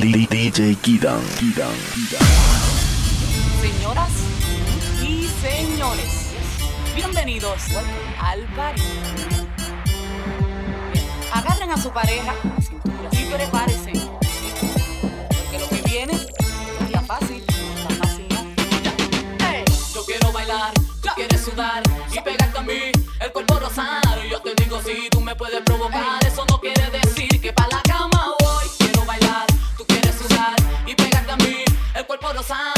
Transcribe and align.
DJ 0.00 0.74
Kidan. 0.82 1.20
Kidan, 1.38 1.70
Kidan 1.94 2.26
Señoras 3.60 4.10
y 5.00 5.28
señores, 5.40 6.32
bienvenidos 6.96 7.62
al 8.18 8.40
party. 8.56 8.82
Agarren 11.32 11.70
a 11.70 11.76
su 11.76 11.90
pareja 11.92 12.34
y 13.12 13.24
prepárense. 13.32 13.92
Porque 15.28 15.58
lo 15.60 15.68
que 15.68 15.88
viene 15.88 16.14
es 16.14 16.90
ya 16.90 17.00
fácil. 17.00 17.44
Yo 19.94 20.04
quiero 20.04 20.32
bailar, 20.32 20.74
tú 21.02 21.08
quieres 21.14 21.40
sudar 21.40 21.82
y 22.12 22.20
pegarte 22.20 22.58
a 22.58 22.62
mí 22.62 22.90
el 23.20 23.32
cuerpo 23.32 23.60
rosado. 23.60 24.24
Yo 24.28 24.40
te 24.40 24.54
digo 24.56 24.80
si 24.82 25.08
tú 25.10 25.20
me 25.20 25.36
puedes 25.36 25.60
provocar, 25.60 26.24
eso 26.26 26.44
no 26.50 26.58
quiere 26.58 26.90
decir 26.90 27.40
que 27.40 27.52
sound. 32.44 32.73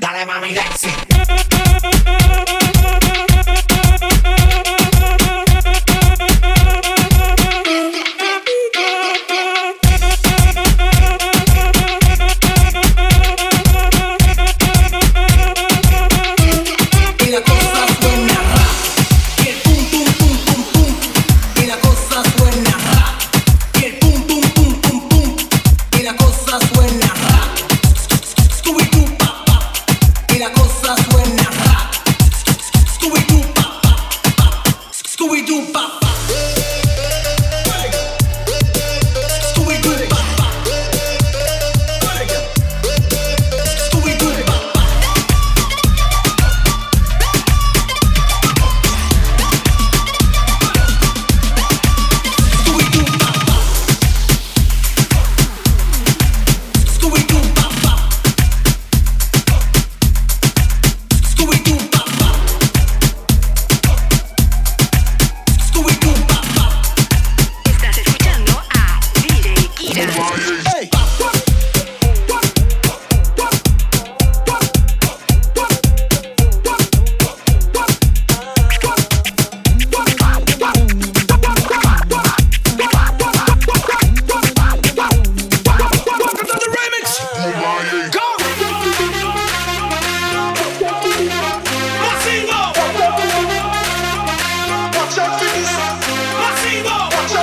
Dale 0.00 0.24
mami, 0.26 0.54
Lexi. 0.54 1.45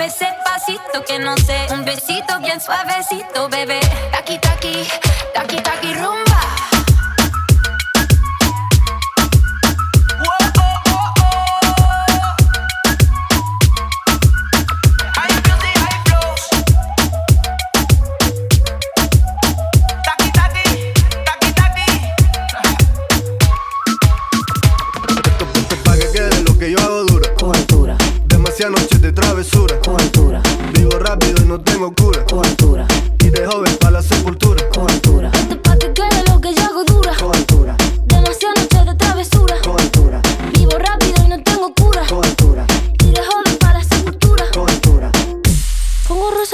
dame 0.00 0.06
ese 0.06 0.26
pasito 0.44 1.04
que 1.04 1.18
no 1.18 1.36
sé. 1.36 1.66
Un 1.72 1.84
besito 1.84 2.38
bien 2.40 2.60
suavecito, 2.60 3.48
bebé. 3.48 3.80
Taki, 4.12 4.38
taki. 4.38 5.09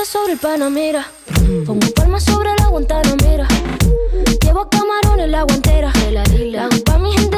sobre 0.04 0.34
el 0.34 0.38
Panamera. 0.38 1.06
Pongo 1.64 1.86
palmas 1.94 2.22
sobre 2.24 2.50
la 2.58 2.66
guantanamera. 2.66 3.48
Llevo 4.42 4.68
camarones 4.68 5.24
en 5.24 5.32
la 5.32 5.42
guantera. 5.42 5.92
La. 6.10 6.68
Pa' 6.84 6.98
mi 6.98 7.12
gente 7.12 7.35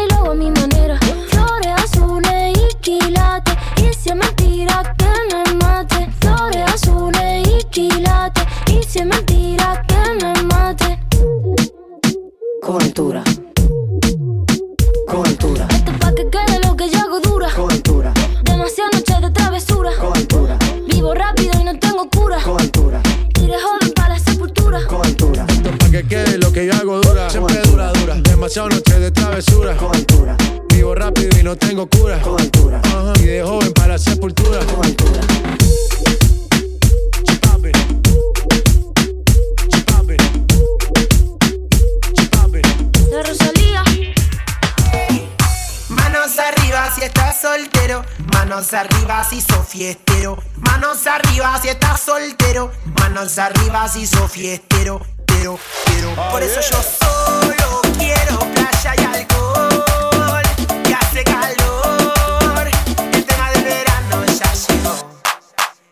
Manos 48.58 48.74
arriba 48.74 49.22
si 49.22 49.40
sos 49.40 49.68
fiestero. 49.68 50.36
Manos 50.56 51.06
arriba 51.06 51.56
si 51.62 51.68
estás 51.68 52.00
soltero. 52.00 52.72
Manos 52.98 53.38
arriba 53.38 53.86
si 53.86 54.04
sos 54.04 54.32
fiestero. 54.32 55.00
Pero, 55.26 55.60
pero. 55.84 56.12
Ah, 56.16 56.30
por 56.32 56.42
eso 56.42 56.60
yo 56.60 56.82
solo 56.82 57.80
quiero 57.96 58.36
playa 58.40 58.94
y 58.96 59.04
alcohol. 59.04 60.42
Que 60.82 60.92
hace 60.92 61.22
calor. 61.22 62.68
El 63.12 63.24
tema 63.24 63.50
del 63.52 63.62
verano 63.62 64.24
ya 64.26 64.52
llegó. 64.52 65.08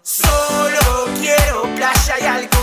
Solo 0.03 1.07
quiero 1.21 1.63
playa 1.77 2.15
y 2.21 2.27
alcohol. 2.27 2.56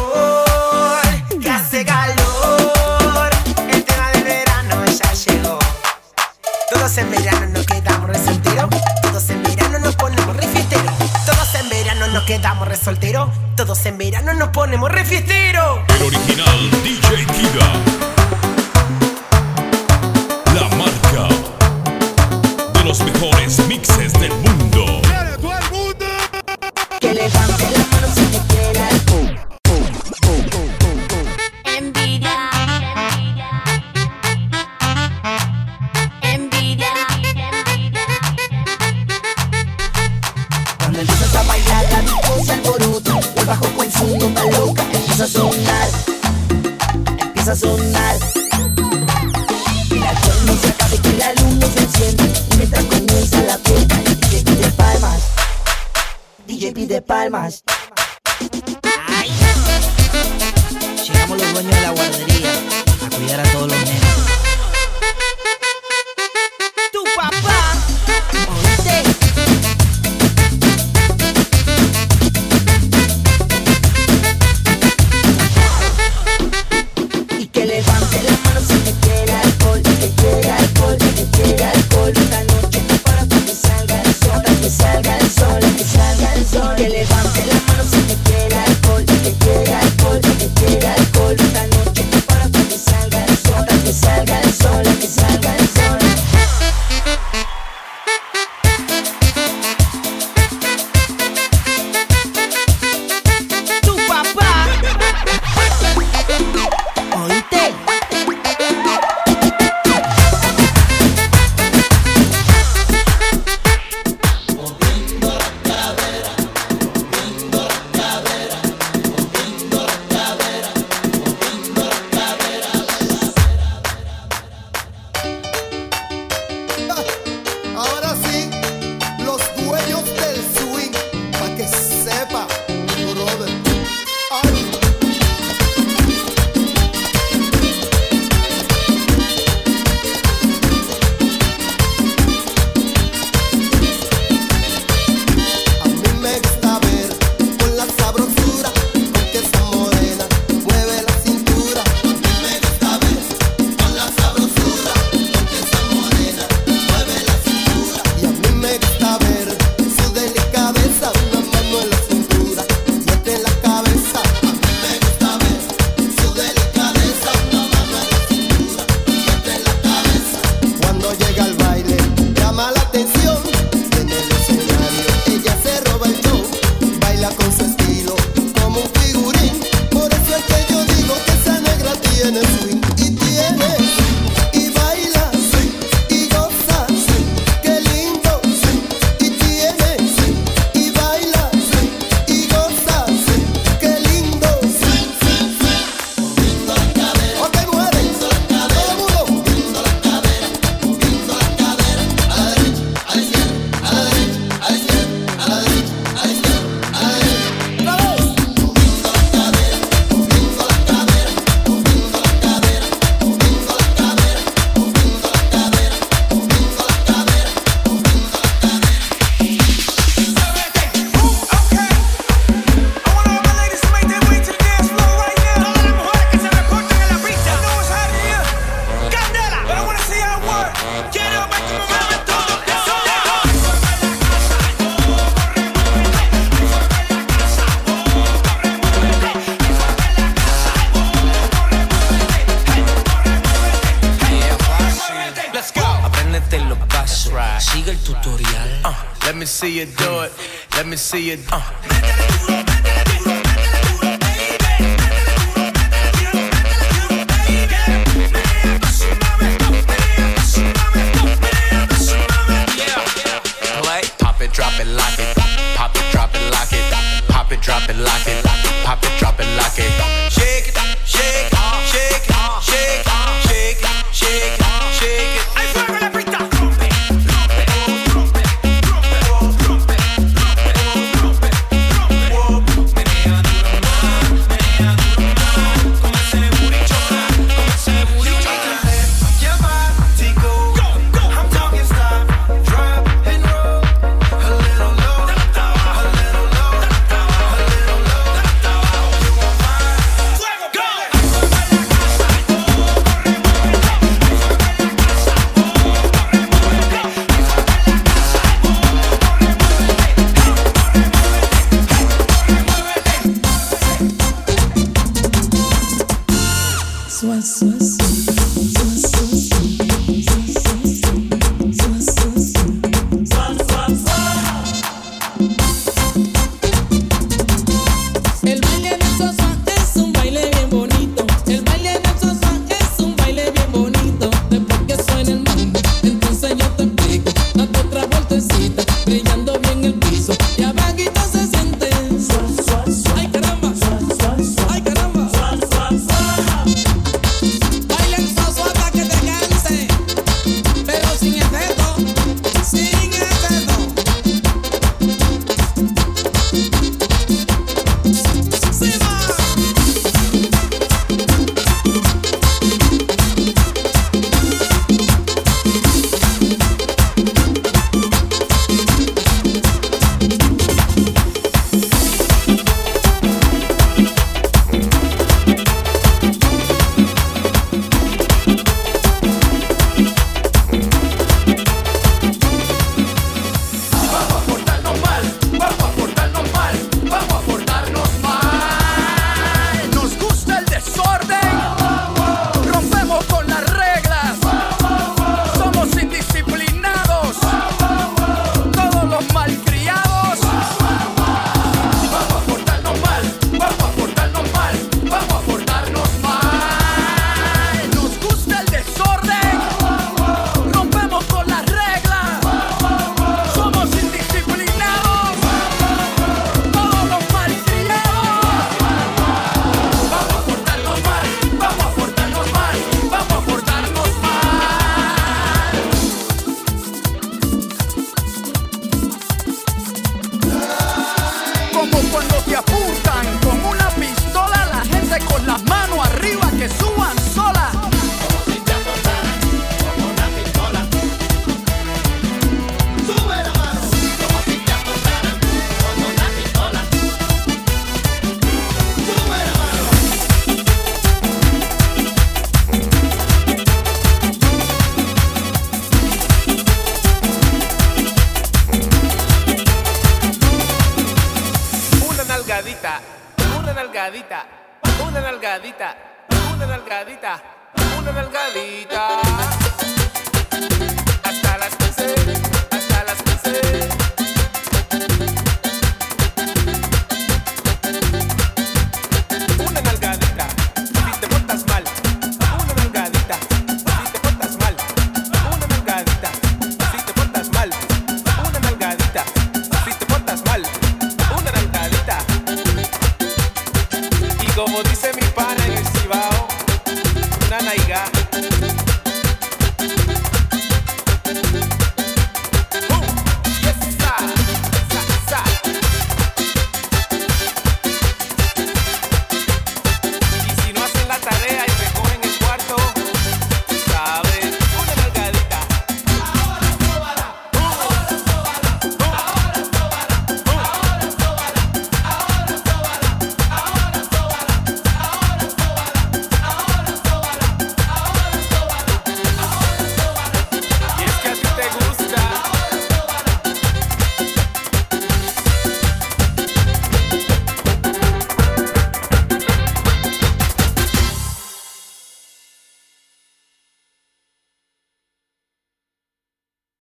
Nos 12.24 12.28
quedamos 12.30 12.66
resolteros, 12.70 13.30
todos 13.58 13.86
en 13.86 13.98
verano 13.98 14.34
nos 14.34 14.48
ponemos 14.52 14.90
refiesteros. 14.90 15.80
El 15.90 16.04
original 16.04 16.72
DJ 16.82 17.26
Kida. 17.26 17.93